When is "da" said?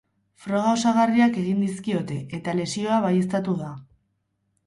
3.61-3.71